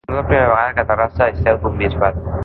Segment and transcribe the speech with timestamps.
[0.09, 2.19] No és la primera vegada que Terrassa és seu d'un bisbat.